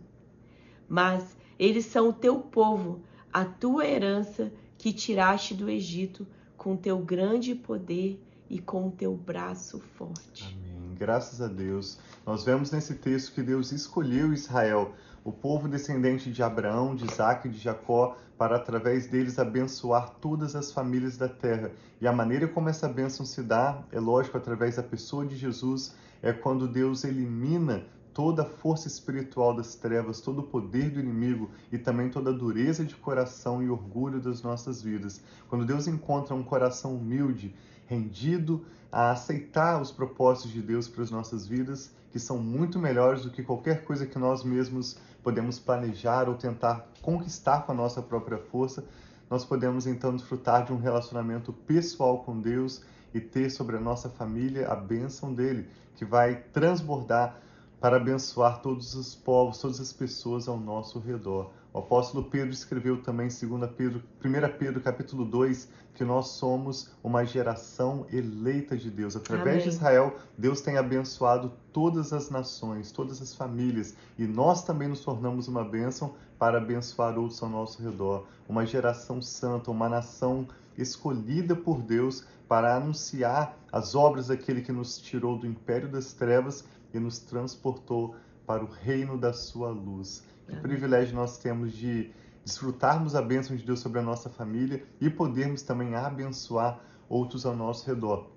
Mas 0.86 1.34
eles 1.58 1.86
são 1.86 2.10
o 2.10 2.12
teu 2.12 2.38
povo, 2.40 3.00
a 3.32 3.46
tua 3.46 3.86
herança 3.86 4.52
que 4.76 4.92
tiraste 4.92 5.54
do 5.54 5.70
Egito 5.70 6.26
com 6.54 6.76
teu 6.76 6.98
grande 6.98 7.54
poder 7.54 8.22
e 8.50 8.58
com 8.58 8.90
teu 8.90 9.16
braço 9.16 9.80
forte. 9.96 10.44
Amém. 10.44 10.94
Graças 10.96 11.40
a 11.40 11.48
Deus. 11.48 11.98
Nós 12.28 12.44
vemos 12.44 12.70
nesse 12.70 12.96
texto 12.96 13.32
que 13.32 13.42
Deus 13.42 13.72
escolheu 13.72 14.34
Israel, 14.34 14.92
o 15.24 15.32
povo 15.32 15.66
descendente 15.66 16.30
de 16.30 16.42
Abraão, 16.42 16.94
de 16.94 17.06
Isaac 17.10 17.48
e 17.48 17.50
de 17.50 17.56
Jacó, 17.56 18.18
para 18.36 18.56
através 18.56 19.06
deles 19.06 19.38
abençoar 19.38 20.10
todas 20.20 20.54
as 20.54 20.70
famílias 20.70 21.16
da 21.16 21.26
terra. 21.26 21.70
E 21.98 22.06
a 22.06 22.12
maneira 22.12 22.46
como 22.46 22.68
essa 22.68 22.86
bênção 22.86 23.24
se 23.24 23.42
dá, 23.42 23.82
é 23.90 23.98
lógico, 23.98 24.36
através 24.36 24.76
da 24.76 24.82
pessoa 24.82 25.24
de 25.24 25.38
Jesus, 25.38 25.94
é 26.20 26.30
quando 26.30 26.68
Deus 26.68 27.02
elimina 27.02 27.86
toda 28.12 28.42
a 28.42 28.44
força 28.44 28.88
espiritual 28.88 29.56
das 29.56 29.74
trevas, 29.74 30.20
todo 30.20 30.40
o 30.40 30.48
poder 30.48 30.90
do 30.90 31.00
inimigo 31.00 31.48
e 31.72 31.78
também 31.78 32.10
toda 32.10 32.28
a 32.28 32.34
dureza 32.34 32.84
de 32.84 32.94
coração 32.94 33.62
e 33.62 33.70
orgulho 33.70 34.20
das 34.20 34.42
nossas 34.42 34.82
vidas. 34.82 35.22
Quando 35.48 35.64
Deus 35.64 35.88
encontra 35.88 36.34
um 36.34 36.42
coração 36.42 36.94
humilde, 36.94 37.54
rendido 37.86 38.66
a 38.92 39.12
aceitar 39.12 39.80
os 39.80 39.90
propósitos 39.90 40.50
de 40.50 40.60
Deus 40.60 40.88
para 40.88 41.02
as 41.02 41.10
nossas 41.10 41.46
vidas, 41.46 41.96
que 42.18 42.24
são 42.24 42.36
muito 42.36 42.80
melhores 42.80 43.22
do 43.22 43.30
que 43.30 43.44
qualquer 43.44 43.84
coisa 43.84 44.04
que 44.04 44.18
nós 44.18 44.42
mesmos 44.42 44.98
podemos 45.22 45.60
planejar 45.60 46.28
ou 46.28 46.34
tentar 46.34 46.88
conquistar 47.00 47.64
com 47.64 47.70
a 47.70 47.74
nossa 47.76 48.02
própria 48.02 48.38
força, 48.38 48.84
nós 49.30 49.44
podemos 49.44 49.86
então 49.86 50.16
desfrutar 50.16 50.64
de 50.64 50.72
um 50.72 50.78
relacionamento 50.78 51.52
pessoal 51.52 52.24
com 52.24 52.40
Deus 52.40 52.82
e 53.14 53.20
ter 53.20 53.50
sobre 53.50 53.76
a 53.76 53.80
nossa 53.80 54.08
família 54.08 54.66
a 54.66 54.74
bênção 54.74 55.32
dele, 55.32 55.68
que 55.94 56.04
vai 56.04 56.42
transbordar 56.52 57.40
para 57.80 57.98
abençoar 57.98 58.62
todos 58.62 58.96
os 58.96 59.14
povos, 59.14 59.60
todas 59.60 59.78
as 59.78 59.92
pessoas 59.92 60.48
ao 60.48 60.58
nosso 60.58 60.98
redor. 60.98 61.52
O 61.72 61.80
apóstolo 61.80 62.24
Pedro 62.24 62.50
escreveu 62.50 63.02
também, 63.02 63.28
2 63.28 63.70
Pedro, 63.76 64.02
1 64.24 64.58
Pedro 64.58 64.80
capítulo 64.80 65.24
2, 65.24 65.68
que 65.94 66.02
nós 66.02 66.28
somos 66.28 66.90
uma 67.02 67.24
geração 67.24 68.06
eleita 68.10 68.76
de 68.76 68.90
Deus. 68.90 69.14
Através 69.14 69.56
Amém. 69.56 69.62
de 69.62 69.68
Israel, 69.68 70.16
Deus 70.36 70.62
tem 70.62 70.78
abençoado 70.78 71.52
todas 71.72 72.12
as 72.12 72.30
nações, 72.30 72.90
todas 72.90 73.20
as 73.20 73.34
famílias, 73.34 73.94
e 74.16 74.26
nós 74.26 74.64
também 74.64 74.88
nos 74.88 75.00
tornamos 75.00 75.46
uma 75.46 75.62
bênção 75.62 76.14
para 76.38 76.56
abençoar 76.56 77.18
outros 77.18 77.42
ao 77.42 77.50
nosso 77.50 77.82
redor. 77.82 78.26
Uma 78.48 78.64
geração 78.64 79.20
santa, 79.20 79.70
uma 79.70 79.88
nação 79.88 80.48
escolhida 80.76 81.54
por 81.54 81.82
Deus 81.82 82.24
para 82.48 82.76
anunciar 82.76 83.58
as 83.70 83.94
obras 83.94 84.28
daquele 84.28 84.62
que 84.62 84.72
nos 84.72 84.98
tirou 84.98 85.36
do 85.36 85.46
império 85.46 85.88
das 85.88 86.14
trevas 86.14 86.64
e 86.94 86.98
nos 86.98 87.18
transportou 87.18 88.16
para 88.46 88.64
o 88.64 88.68
reino 88.68 89.18
da 89.18 89.34
sua 89.34 89.68
luz. 89.68 90.24
Que 90.48 90.52
Amém. 90.54 90.62
privilégio 90.62 91.14
nós 91.14 91.36
temos 91.36 91.72
de 91.72 92.10
desfrutarmos 92.42 93.14
a 93.14 93.20
bênção 93.20 93.54
de 93.54 93.62
Deus 93.62 93.80
sobre 93.80 93.98
a 93.98 94.02
nossa 94.02 94.30
família 94.30 94.82
e 94.98 95.10
podermos 95.10 95.60
também 95.60 95.94
abençoar 95.94 96.80
outros 97.06 97.44
ao 97.44 97.54
nosso 97.54 97.86
redor. 97.86 98.30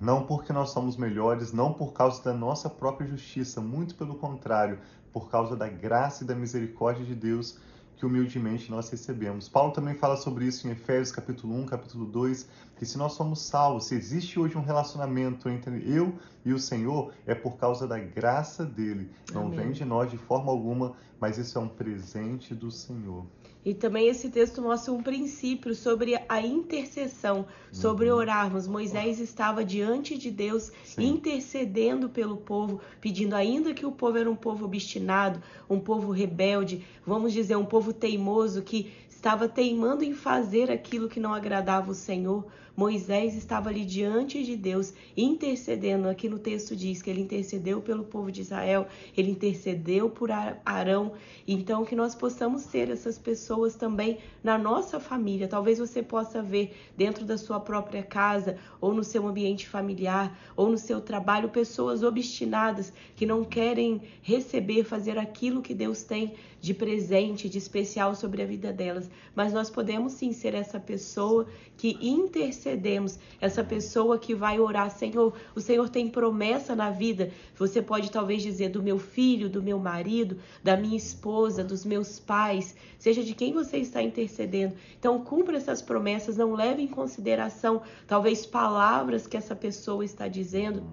Não 0.00 0.24
porque 0.24 0.52
nós 0.52 0.70
somos 0.70 0.96
melhores, 0.96 1.52
não 1.52 1.72
por 1.72 1.92
causa 1.92 2.22
da 2.22 2.32
nossa 2.32 2.70
própria 2.70 3.08
justiça, 3.08 3.60
muito 3.60 3.96
pelo 3.96 4.14
contrário, 4.14 4.78
por 5.12 5.28
causa 5.28 5.56
da 5.56 5.68
graça 5.68 6.22
e 6.22 6.26
da 6.26 6.34
misericórdia 6.34 7.04
de 7.04 7.14
Deus 7.14 7.58
que 7.96 8.04
humildemente 8.04 8.70
nós 8.70 8.90
recebemos. 8.90 9.48
Paulo 9.48 9.72
também 9.72 9.94
fala 9.94 10.16
sobre 10.16 10.44
isso 10.44 10.68
em 10.68 10.70
Efésios 10.70 11.10
capítulo 11.10 11.54
1, 11.54 11.66
capítulo 11.66 12.04
2, 12.04 12.48
que 12.76 12.84
se 12.84 12.98
nós 12.98 13.14
somos 13.14 13.40
salvos, 13.40 13.86
se 13.86 13.94
existe 13.94 14.38
hoje 14.38 14.56
um 14.56 14.62
relacionamento 14.62 15.48
entre 15.48 15.82
eu 15.90 16.14
e 16.44 16.52
o 16.52 16.58
Senhor, 16.58 17.12
é 17.26 17.34
por 17.34 17.56
causa 17.56 17.86
da 17.86 17.98
graça 17.98 18.64
dele. 18.64 19.10
Não 19.32 19.46
Amém. 19.46 19.58
vem 19.58 19.72
de 19.72 19.84
nós 19.84 20.10
de 20.10 20.18
forma 20.18 20.52
alguma, 20.52 20.94
mas 21.18 21.38
isso 21.38 21.58
é 21.58 21.60
um 21.60 21.68
presente 21.68 22.54
do 22.54 22.70
Senhor. 22.70 23.24
E 23.66 23.74
também 23.74 24.06
esse 24.06 24.30
texto 24.30 24.62
mostra 24.62 24.92
um 24.92 25.02
princípio 25.02 25.74
sobre 25.74 26.14
a 26.28 26.40
intercessão, 26.40 27.46
sobre 27.72 28.08
uhum. 28.08 28.18
orarmos. 28.18 28.68
Moisés 28.68 29.18
estava 29.18 29.64
diante 29.64 30.16
de 30.16 30.30
Deus, 30.30 30.70
Sim. 30.84 31.08
intercedendo 31.08 32.08
pelo 32.08 32.36
povo, 32.36 32.80
pedindo, 33.00 33.34
ainda 33.34 33.74
que 33.74 33.84
o 33.84 33.90
povo 33.90 34.18
era 34.18 34.30
um 34.30 34.36
povo 34.36 34.66
obstinado, 34.66 35.42
um 35.68 35.80
povo 35.80 36.12
rebelde, 36.12 36.86
vamos 37.04 37.32
dizer, 37.32 37.56
um 37.56 37.64
povo 37.64 37.92
teimoso 37.92 38.62
que 38.62 38.92
estava 39.10 39.48
teimando 39.48 40.04
em 40.04 40.14
fazer 40.14 40.70
aquilo 40.70 41.08
que 41.08 41.18
não 41.18 41.34
agradava 41.34 41.90
o 41.90 41.94
Senhor. 41.94 42.46
Moisés 42.76 43.34
estava 43.34 43.70
ali 43.70 43.84
diante 43.84 44.44
de 44.44 44.54
Deus, 44.54 44.92
intercedendo. 45.16 46.08
Aqui 46.08 46.28
no 46.28 46.38
texto 46.38 46.76
diz 46.76 47.00
que 47.00 47.08
ele 47.08 47.22
intercedeu 47.22 47.80
pelo 47.80 48.04
povo 48.04 48.30
de 48.30 48.42
Israel, 48.42 48.86
ele 49.16 49.30
intercedeu 49.30 50.10
por 50.10 50.30
Arão. 50.30 51.12
Então, 51.48 51.84
que 51.84 51.96
nós 51.96 52.14
possamos 52.14 52.62
ser 52.62 52.90
essas 52.90 53.18
pessoas 53.18 53.74
também 53.74 54.18
na 54.44 54.58
nossa 54.58 55.00
família. 55.00 55.48
Talvez 55.48 55.78
você 55.78 56.02
possa 56.02 56.42
ver 56.42 56.76
dentro 56.96 57.24
da 57.24 57.38
sua 57.38 57.58
própria 57.58 58.02
casa, 58.02 58.58
ou 58.80 58.92
no 58.92 59.02
seu 59.02 59.26
ambiente 59.26 59.66
familiar, 59.66 60.38
ou 60.54 60.68
no 60.68 60.76
seu 60.76 61.00
trabalho, 61.00 61.48
pessoas 61.48 62.02
obstinadas 62.02 62.92
que 63.16 63.24
não 63.24 63.42
querem 63.42 64.02
receber, 64.20 64.84
fazer 64.84 65.18
aquilo 65.18 65.62
que 65.62 65.74
Deus 65.74 66.02
tem 66.02 66.34
de 66.60 66.74
presente, 66.74 67.48
de 67.48 67.58
especial 67.58 68.14
sobre 68.14 68.42
a 68.42 68.46
vida 68.46 68.72
delas. 68.72 69.10
Mas 69.34 69.52
nós 69.52 69.70
podemos 69.70 70.12
sim 70.12 70.32
ser 70.32 70.54
essa 70.54 70.80
pessoa 70.80 71.46
que 71.76 71.98
intercede 72.00 72.66
intercedemos, 72.66 73.18
essa 73.40 73.62
pessoa 73.62 74.18
que 74.18 74.34
vai 74.34 74.58
orar, 74.58 74.90
Senhor, 74.90 75.32
o 75.54 75.60
Senhor 75.60 75.88
tem 75.88 76.08
promessa 76.08 76.74
na 76.74 76.90
vida. 76.90 77.30
Você 77.56 77.80
pode 77.80 78.10
talvez 78.10 78.42
dizer 78.42 78.70
do 78.70 78.82
meu 78.82 78.98
filho, 78.98 79.48
do 79.48 79.62
meu 79.62 79.78
marido, 79.78 80.38
da 80.62 80.76
minha 80.76 80.96
esposa, 80.96 81.62
dos 81.64 81.84
meus 81.84 82.18
pais, 82.18 82.74
seja 82.98 83.22
de 83.22 83.34
quem 83.34 83.52
você 83.52 83.78
está 83.78 84.02
intercedendo. 84.02 84.74
Então, 84.98 85.22
cumpra 85.22 85.56
essas 85.56 85.82
promessas, 85.82 86.36
não 86.36 86.54
leve 86.54 86.82
em 86.82 86.88
consideração 86.88 87.82
talvez 88.06 88.44
palavras 88.44 89.26
que 89.26 89.36
essa 89.36 89.54
pessoa 89.54 90.04
está 90.04 90.28
dizendo 90.28 90.84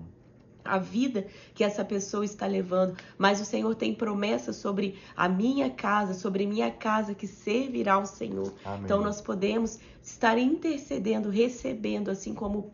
a 0.63 0.77
vida 0.77 1.25
que 1.53 1.63
essa 1.63 1.83
pessoa 1.83 2.25
está 2.25 2.47
levando, 2.47 2.95
mas 3.17 3.41
o 3.41 3.45
Senhor 3.45 3.73
tem 3.75 3.93
promessa 3.93 4.53
sobre 4.53 4.99
a 5.15 5.27
minha 5.27 5.69
casa, 5.69 6.13
sobre 6.13 6.45
minha 6.45 6.71
casa 6.71 7.13
que 7.13 7.27
servirá 7.27 7.93
ao 7.93 8.05
Senhor. 8.05 8.53
Amém. 8.63 8.81
Então 8.83 9.01
nós 9.01 9.21
podemos 9.21 9.79
estar 10.03 10.37
intercedendo, 10.37 11.29
recebendo, 11.29 12.11
assim 12.11 12.33
como 12.33 12.69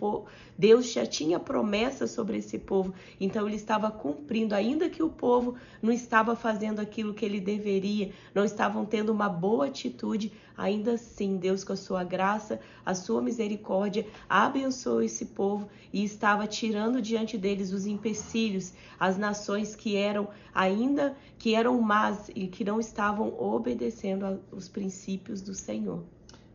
Deus 0.57 0.91
já 0.91 1.05
tinha 1.05 1.39
promessa 1.39 2.07
sobre 2.07 2.39
esse 2.39 2.57
povo, 2.57 2.91
então 3.21 3.45
ele 3.45 3.55
estava 3.55 3.91
cumprindo, 3.91 4.55
ainda 4.55 4.89
que 4.89 5.03
o 5.03 5.09
povo 5.09 5.55
não 5.79 5.93
estava 5.93 6.35
fazendo 6.35 6.79
aquilo 6.79 7.13
que 7.13 7.23
ele 7.23 7.39
deveria, 7.39 8.11
não 8.33 8.43
estavam 8.43 8.83
tendo 8.83 9.11
uma 9.11 9.29
boa 9.29 9.67
atitude, 9.67 10.33
ainda 10.57 10.93
assim, 10.93 11.37
Deus, 11.37 11.63
com 11.63 11.73
a 11.73 11.77
sua 11.77 12.03
graça, 12.03 12.59
a 12.83 12.95
sua 12.95 13.21
misericórdia, 13.21 14.07
abençoou 14.27 15.03
esse 15.03 15.27
povo 15.27 15.69
e 15.93 16.03
estava 16.03 16.47
tirando 16.47 16.99
diante 16.99 17.37
deles 17.37 17.71
os 17.71 17.85
empecilhos, 17.85 18.73
as 18.99 19.19
nações 19.19 19.75
que 19.75 19.95
eram 19.95 20.27
ainda 20.53 21.15
que 21.37 21.53
eram 21.53 21.79
más 21.79 22.29
e 22.35 22.47
que 22.47 22.65
não 22.65 22.79
estavam 22.79 23.39
obedecendo 23.39 24.41
aos 24.51 24.67
princípios 24.67 25.41
do 25.41 25.53
Senhor. 25.53 26.03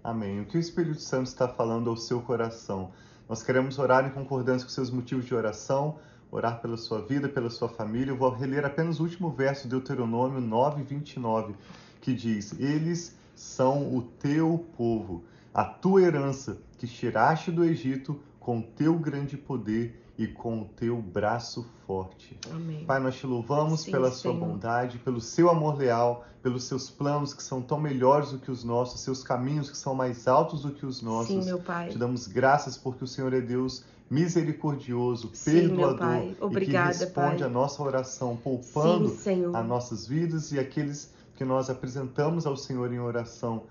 Amém. 0.05 0.43
O 0.43 0.45
que 0.45 0.59
o 0.59 0.61
Espírito 0.61 1.01
Santo 1.01 1.29
está 1.29 1.49
falando 1.49 1.89
ao 1.89 1.97
seu 1.97 2.21
coração? 2.21 2.93
Nós 3.27 3.43
queremos 3.43 3.79
orar 3.79 4.07
em 4.07 4.11
concordância 4.11 4.67
com 4.67 4.71
seus 4.71 4.91
motivos 4.91 5.25
de 5.25 5.35
oração, 5.35 5.99
orar 6.31 6.61
pela 6.61 6.77
sua 6.77 7.01
vida, 7.01 7.27
pela 7.27 7.49
sua 7.49 7.71
família. 7.71 8.13
Eu 8.13 8.17
vou 8.19 8.29
reler 8.29 8.67
apenas 8.67 9.01
o 9.01 9.05
último 9.05 9.31
verso 9.31 9.63
de 9.63 9.71
Deuteronômio 9.71 10.43
9, 10.43 10.83
29, 10.83 11.55
que 12.03 12.13
diz: 12.13 12.53
Eles 12.61 13.17
são 13.35 13.97
o 13.97 14.03
teu 14.03 14.67
povo, 14.77 15.25
a 15.55 15.65
tua 15.65 16.03
herança, 16.03 16.59
que 16.77 16.87
tiraste 16.87 17.51
do 17.51 17.65
Egito 17.65 18.21
com 18.39 18.61
teu 18.61 18.99
grande 18.99 19.39
poder 19.39 20.04
e 20.17 20.27
com 20.27 20.63
o 20.63 20.65
teu 20.65 21.01
braço 21.01 21.67
forte. 21.87 22.39
Amém. 22.51 22.85
Pai, 22.85 23.01
nós 23.01 23.17
te 23.17 23.27
louvamos 23.27 23.81
Sim, 23.83 23.91
pela 23.91 24.11
sua 24.11 24.33
Senhor. 24.33 24.47
bondade, 24.47 24.99
pelo 24.99 25.21
seu 25.21 25.51
amor 25.51 25.77
leal, 25.77 26.25
pelos 26.43 26.65
seus 26.65 26.89
planos 26.89 27.35
que 27.35 27.43
são 27.43 27.61
tão 27.61 27.81
melhores 27.81 28.31
do 28.31 28.39
que 28.39 28.51
os 28.51 28.63
nossos, 28.63 29.01
seus 29.01 29.23
caminhos 29.23 29.71
que 29.71 29.77
são 29.77 29.95
mais 29.95 30.29
altos 30.29 30.63
do 30.63 30.71
que 30.71 30.87
os 30.87 31.03
nossos. 31.03 31.29
Sim, 31.29 31.45
meu 31.45 31.59
Pai. 31.59 31.89
Te 31.89 31.99
damos 31.99 32.27
graças 32.27 32.77
porque 32.77 33.03
o 33.03 33.07
Senhor 33.07 33.33
é 33.33 33.41
Deus 33.41 33.85
misericordioso, 34.09 35.31
Sim, 35.33 35.69
perdoador. 35.69 36.35
Obrigada, 36.41 36.91
e 36.91 36.99
que 36.99 37.05
responde 37.05 37.39
Pai. 37.39 37.47
a 37.47 37.49
nossa 37.49 37.83
oração, 37.83 38.37
poupando 38.37 39.09
Sim, 39.09 39.51
as 39.55 39.67
nossas 39.67 40.07
vidas 40.07 40.53
e 40.53 40.59
aqueles 40.59 41.13
que 41.37 41.45
nós 41.45 41.69
apresentamos 41.69 42.47
ao 42.47 42.57
Senhor 42.57 42.93
em 42.93 43.01
oração, 43.01 43.65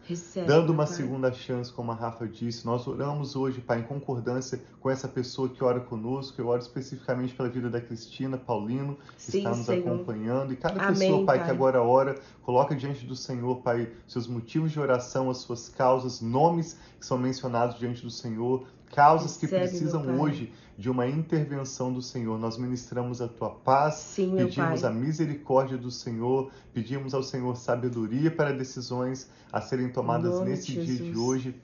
dando 0.46 0.72
uma 0.72 0.86
Pai. 0.86 0.96
segunda 0.96 1.32
chance, 1.32 1.72
como 1.72 1.92
a 1.92 1.96
Rafa 1.96 2.28
disse. 2.28 2.66
Nós 2.66 2.86
oramos 2.88 3.36
hoje, 3.36 3.62
Pai, 3.62 3.80
em 3.80 3.84
concordância 3.84 4.62
com 4.80 4.90
essa 4.90 5.08
pessoa 5.08 5.48
que 5.48 5.64
ora 5.64 5.80
conosco. 5.80 6.40
Eu 6.42 6.48
oro 6.48 6.62
especificamente 6.62 7.34
pela 7.34 7.48
vida 7.48 7.70
da 7.70 7.80
Cristina 7.80 8.38
Paulino, 8.38 8.98
que 9.16 9.32
Sim, 9.32 9.38
está 9.38 9.52
nos 9.52 9.66
Senhor. 9.66 9.88
acompanhando. 9.88 10.52
E 10.52 10.58
cada 10.58 10.82
Amém, 10.84 11.10
pessoa, 11.10 11.26
pai, 11.26 11.40
que 11.40 11.46
Pai. 11.46 11.54
agora 11.54 11.82
ora, 11.82 12.16
coloca 12.42 12.76
diante 12.76 13.06
do 13.06 13.16
Senhor, 13.16 13.62
Pai, 13.62 13.90
seus 14.08 14.28
motivos 14.28 14.72
de 14.72 14.80
oração, 14.80 15.30
as 15.30 15.38
suas 15.38 15.70
causas, 15.70 16.22
nomes 16.22 16.78
que 17.00 17.06
são 17.06 17.18
mencionados 17.18 17.78
diante 17.80 18.02
do 18.02 18.10
Senhor, 18.10 18.66
causas 18.94 19.36
que 19.36 19.46
Recebe, 19.46 19.70
precisam 19.70 20.20
hoje 20.20 20.54
de 20.78 20.90
uma 20.90 21.08
intervenção 21.08 21.92
do 21.92 22.02
Senhor. 22.02 22.38
Nós 22.40 22.58
ministramos 22.58 23.22
a 23.22 23.28
tua 23.28 23.50
paz, 23.50 23.96
Sim, 23.96 24.36
pedimos 24.38 24.84
a 24.84 24.92
misericórdia 24.92 25.78
do 25.78 25.92
Senhor, 25.92 26.52
pedimos 26.74 27.14
ao 27.14 27.24
Senhor 27.24 27.56
sabedoria 27.58 28.32
para 28.32 28.54
decisões 28.54 29.30
a 29.52 29.60
serem 29.60 29.90
tomadas 29.90 30.40
nesse 30.42 30.74
dia 30.74 31.12
de 31.12 31.18
hoje, 31.18 31.56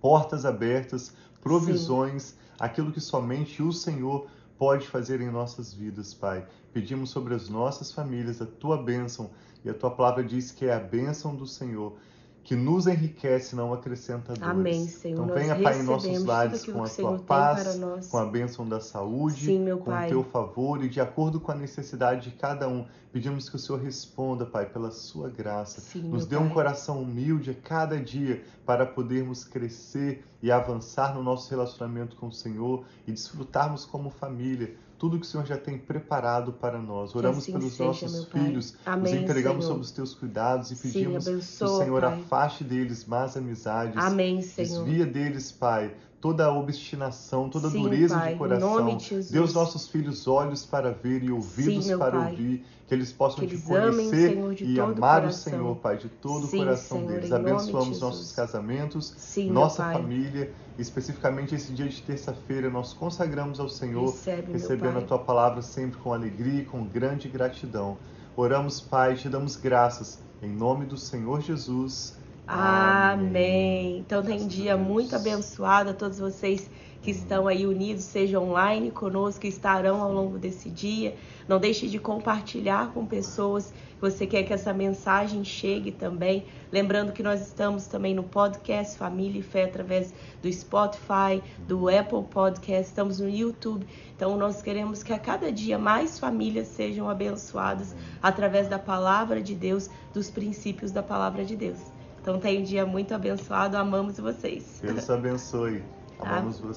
portas 0.00 0.44
abertas, 0.44 1.14
provisões, 1.42 2.36
aquilo 2.58 2.92
que 2.92 3.00
somente 3.00 3.62
o 3.62 3.72
Senhor 3.72 4.26
pode 4.58 4.86
fazer 4.86 5.20
em 5.20 5.30
nossas 5.30 5.72
vidas, 5.72 6.12
Pai. 6.12 6.46
Pedimos 6.72 7.10
sobre 7.10 7.34
as 7.34 7.48
nossas 7.48 7.92
famílias 7.92 8.42
a 8.42 8.46
tua 8.46 8.82
bênção, 8.82 9.30
e 9.64 9.70
a 9.70 9.74
tua 9.74 9.90
palavra 9.90 10.22
diz 10.22 10.50
que 10.50 10.66
é 10.66 10.74
a 10.74 10.78
bênção 10.78 11.34
do 11.34 11.46
Senhor 11.46 11.96
que 12.42 12.56
nos 12.56 12.86
enriquece, 12.86 13.54
não 13.54 13.74
acrescenta 13.74 14.32
dores. 14.32 14.42
Amém, 14.42 14.86
Senhor. 14.86 15.24
Então 15.24 15.34
venha, 15.34 15.60
Pai, 15.60 15.80
em 15.80 15.82
nossos 15.82 16.24
lares 16.24 16.64
com 16.64 16.82
a 16.82 16.88
tua 16.88 17.18
paz, 17.18 17.78
com 18.10 18.16
a 18.18 18.24
bênção 18.24 18.66
da 18.66 18.80
saúde, 18.80 19.46
Sim, 19.46 19.66
com 19.84 19.90
o 19.90 20.08
teu 20.08 20.24
favor 20.24 20.82
e 20.82 20.88
de 20.88 21.00
acordo 21.00 21.38
com 21.38 21.52
a 21.52 21.54
necessidade 21.54 22.30
de 22.30 22.36
cada 22.36 22.66
um. 22.68 22.86
Pedimos 23.12 23.48
que 23.48 23.56
o 23.56 23.58
Senhor 23.58 23.80
responda, 23.80 24.46
Pai, 24.46 24.66
pela 24.66 24.90
sua 24.90 25.28
graça. 25.28 25.80
Sim, 25.80 26.08
Nos 26.08 26.26
dê 26.26 26.36
um 26.36 26.44
Pai. 26.44 26.54
coração 26.54 27.02
humilde 27.02 27.50
a 27.50 27.54
cada 27.54 27.98
dia 28.00 28.42
para 28.64 28.86
podermos 28.86 29.44
crescer 29.44 30.24
e 30.42 30.50
avançar 30.50 31.14
no 31.14 31.22
nosso 31.22 31.50
relacionamento 31.50 32.16
com 32.16 32.28
o 32.28 32.32
Senhor 32.32 32.84
e 33.06 33.12
desfrutarmos 33.12 33.84
como 33.84 34.08
família 34.10 34.74
tudo 34.98 35.18
que 35.18 35.24
o 35.24 35.28
Senhor 35.28 35.46
já 35.46 35.56
tem 35.56 35.78
preparado 35.78 36.52
para 36.52 36.78
nós. 36.80 37.14
Oramos 37.14 37.38
assim 37.38 37.52
pelos 37.52 37.72
seja, 37.72 37.84
nossos 37.84 38.24
filhos, 38.26 38.76
Amém, 38.84 39.14
nos 39.14 39.22
entregamos 39.22 39.64
Senhor. 39.64 39.74
sob 39.74 39.80
os 39.84 39.90
teus 39.92 40.14
cuidados 40.14 40.70
e 40.72 40.76
Sim, 40.76 40.92
pedimos 40.92 41.24
que 41.24 41.30
o 41.30 41.32
abençoa, 41.34 41.84
Senhor 41.84 42.00
Pai. 42.02 42.14
afaste 42.14 42.64
deles 42.64 43.04
más 43.06 43.36
amizades. 43.36 43.96
Amém, 43.96 44.42
Senhor. 44.42 44.84
Desvia 44.84 45.06
deles, 45.06 45.52
Pai, 45.52 45.94
toda 46.20 46.46
a 46.46 46.52
obstinação, 46.52 47.48
toda 47.48 47.68
a 47.68 47.70
Sim, 47.70 47.82
dureza 47.82 48.18
Pai, 48.18 48.32
de 48.32 48.38
coração. 48.38 48.96
de 48.96 49.38
aos 49.38 49.54
nossos 49.54 49.88
filhos 49.88 50.26
olhos 50.26 50.66
para 50.66 50.90
ver 50.90 51.22
e 51.22 51.30
ouvidos 51.30 51.86
Sim, 51.86 51.98
para 51.98 52.18
Pai. 52.18 52.30
ouvir, 52.32 52.64
que 52.86 52.94
eles 52.94 53.12
possam 53.12 53.40
Que 53.40 53.46
te 53.46 53.54
eles 53.54 53.70
amem 53.70 53.88
o 53.88 54.10
conhecer 54.10 54.30
Senhor 54.30 54.54
de 54.54 54.64
e 54.64 54.78
o 54.78 54.84
amar 54.84 55.24
o. 55.24 55.32
Senhor, 55.32 55.76
Pai, 55.76 55.96
de 55.96 56.08
todo 56.08 56.44
o 56.44 56.48
Sim, 56.48 56.58
coração 56.58 56.98
Senhor, 56.98 57.12
deles. 57.12 57.28
de 57.28 57.34
Abençoamos 57.34 58.00
nossos 58.00 58.32
casamentos, 58.32 59.14
nossa 59.50 59.92
família, 59.92 60.52
especificamente 60.78 61.54
esse 61.54 61.72
dia 61.72 61.88
de 61.88 62.02
terça-feira, 62.02 62.68
nós 62.68 62.92
consagramos 62.92 63.60
ao 63.60 63.68
Senhor, 63.68 64.06
Recebe, 64.06 64.52
recebendo 64.52 64.98
a 64.98 65.02
tua 65.02 65.18
palavra 65.18 65.62
sempre 65.62 65.98
com 65.98 66.12
alegria 66.12 66.62
e 66.62 66.64
com 66.64 66.84
grande 66.84 67.28
gratidão. 67.28 67.96
Oramos, 68.36 68.80
Pai, 68.80 69.14
te 69.14 69.28
damos 69.28 69.56
graças 69.56 70.18
em 70.42 70.50
nome 70.50 70.86
do 70.86 70.96
Senhor 70.96 71.40
Jesus. 71.40 72.16
Amém. 72.50 73.98
Então 73.98 74.22
tem 74.22 74.46
dia 74.46 74.74
muito 74.74 75.14
abençoado 75.14 75.90
a 75.90 75.92
todos 75.92 76.18
vocês 76.18 76.70
que 77.02 77.10
estão 77.10 77.46
aí 77.46 77.66
unidos, 77.66 78.04
seja 78.04 78.40
online 78.40 78.90
conosco, 78.90 79.42
que 79.42 79.48
estarão 79.48 80.00
ao 80.00 80.10
longo 80.10 80.38
desse 80.38 80.70
dia. 80.70 81.14
Não 81.46 81.60
deixe 81.60 81.86
de 81.86 81.98
compartilhar 81.98 82.90
com 82.94 83.04
pessoas 83.04 83.70
que 83.70 84.00
você 84.00 84.26
quer 84.26 84.44
que 84.44 84.54
essa 84.54 84.72
mensagem 84.72 85.44
chegue 85.44 85.92
também. 85.92 86.46
Lembrando 86.72 87.12
que 87.12 87.22
nós 87.22 87.42
estamos 87.42 87.86
também 87.86 88.14
no 88.14 88.22
podcast 88.22 88.96
Família 88.96 89.40
e 89.40 89.42
Fé 89.42 89.64
através 89.64 90.14
do 90.40 90.50
Spotify, 90.50 91.42
do 91.66 91.86
Apple 91.90 92.24
Podcast, 92.30 92.88
estamos 92.88 93.20
no 93.20 93.28
YouTube. 93.28 93.86
Então 94.16 94.38
nós 94.38 94.62
queremos 94.62 95.02
que 95.02 95.12
a 95.12 95.18
cada 95.18 95.52
dia 95.52 95.78
mais 95.78 96.18
famílias 96.18 96.68
sejam 96.68 97.10
abençoadas 97.10 97.94
através 98.22 98.68
da 98.68 98.78
palavra 98.78 99.42
de 99.42 99.54
Deus, 99.54 99.90
dos 100.14 100.30
princípios 100.30 100.90
da 100.90 101.02
palavra 101.02 101.44
de 101.44 101.54
Deus. 101.54 101.97
Então 102.28 102.38
tenha 102.38 102.60
um 102.60 102.62
dia 102.62 102.84
muito 102.84 103.14
abençoado, 103.14 103.74
amamos 103.78 104.18
vocês. 104.18 104.80
Deus 104.82 105.08
abençoe. 105.08 105.82
Amamos 106.20 106.60
você. 106.60 106.76